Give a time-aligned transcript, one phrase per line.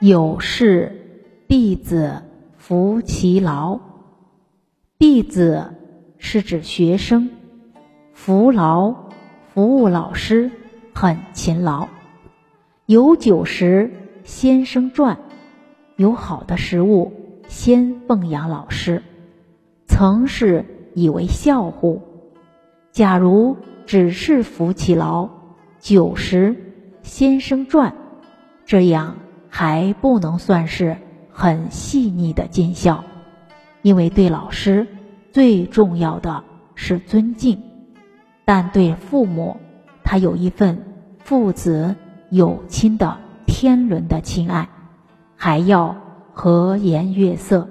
[0.00, 2.22] 有事弟子
[2.58, 3.80] 服其劳。
[4.98, 5.74] 弟子
[6.18, 7.30] 是指学生，
[8.12, 8.94] 服劳
[9.54, 10.50] 服务老师
[10.94, 11.88] 很勤劳。
[12.84, 13.90] 有酒食
[14.22, 15.16] 先生馔，
[15.96, 17.12] 有好的食物
[17.48, 19.02] 先奉养老师，
[19.86, 22.02] 曾是以为孝乎？
[22.92, 23.56] 假如
[23.86, 25.30] 只是服其劳，
[25.78, 26.54] 酒食
[27.02, 27.92] 先生馔，
[28.66, 29.16] 这样
[29.58, 30.98] 还不能算是
[31.32, 33.02] 很细腻的尽孝，
[33.80, 34.86] 因为对老师
[35.32, 37.62] 最重要的是尊敬，
[38.44, 39.56] 但对父母，
[40.04, 40.84] 他有一份
[41.20, 41.96] 父子。
[42.28, 43.16] 有亲的
[43.46, 44.68] 天伦的亲爱，
[45.36, 45.96] 还要
[46.32, 47.68] 和颜悦色，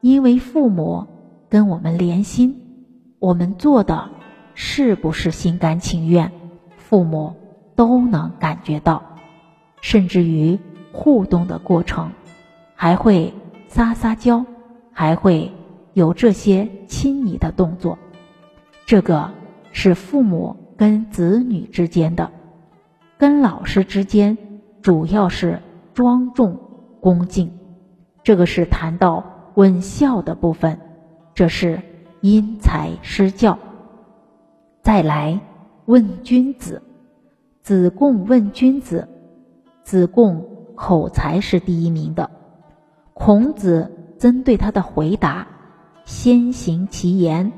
[0.00, 1.06] 因为父母
[1.50, 2.56] 跟我们连心，
[3.18, 4.08] 我们做的
[4.54, 6.32] 是不是心甘情愿，
[6.78, 7.36] 父母
[7.76, 9.02] 都能感觉到，
[9.82, 10.58] 甚至于
[10.92, 12.10] 互动的过程，
[12.74, 13.32] 还会
[13.68, 14.44] 撒撒娇，
[14.92, 15.52] 还会
[15.92, 17.98] 有这些亲昵的动作，
[18.86, 19.30] 这个
[19.72, 22.30] 是父母跟子女之间的。
[23.16, 24.38] 跟老师之间
[24.80, 25.60] 主要是
[25.92, 26.58] 庄重
[27.00, 27.50] 恭敬，
[28.22, 30.78] 这个是谈到问孝的部分，
[31.34, 31.80] 这是
[32.20, 33.58] 因材施教。
[34.82, 35.40] 再来
[35.86, 36.80] 问君子，
[37.60, 39.08] 子贡问君子，
[39.82, 40.46] 子贡
[40.78, 42.30] 口才是第一名的。
[43.12, 45.48] 孔子针对他的回答，
[46.04, 47.52] 先行其言，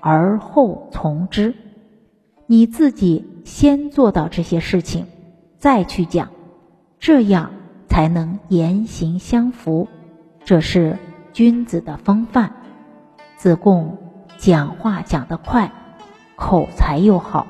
[0.00, 1.54] 而后从之。
[2.46, 5.06] 你自己先做到这些事情，
[5.58, 6.30] 再去讲，
[6.98, 7.50] 这样
[7.88, 9.86] 才能言行相符。
[10.44, 10.98] 这是
[11.32, 12.52] 君子的风范。
[13.36, 13.98] 子贡
[14.38, 15.70] 讲话讲得快，
[16.36, 17.46] 口才又好。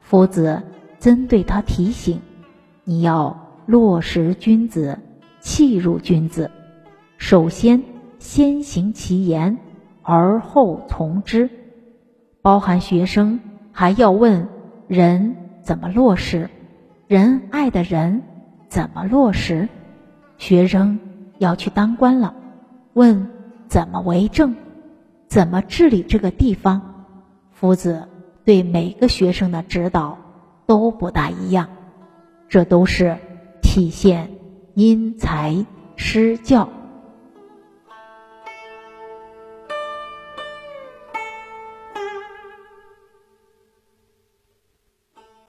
[0.00, 0.62] 夫子
[0.98, 2.20] 针对他提醒：
[2.84, 4.98] 你要落实君子，
[5.40, 6.50] 弃入君子。
[7.18, 7.82] 首先
[8.18, 9.58] 先行其言，
[10.00, 11.50] 而后从之。
[12.40, 13.38] 包含学生。
[13.70, 14.48] 还要问
[14.88, 16.48] 人怎么落实，
[17.06, 18.22] 人爱的人
[18.68, 19.68] 怎么落实？
[20.38, 20.98] 学生
[21.36, 22.34] 要去当官了，
[22.94, 23.30] 问
[23.68, 24.56] 怎么为政，
[25.28, 27.04] 怎么治理这个地方？
[27.52, 28.08] 夫子
[28.44, 30.18] 对每个学生的指导
[30.66, 31.68] 都不大一样，
[32.48, 33.18] 这都是
[33.78, 34.28] 体现
[34.74, 36.68] 因材施教。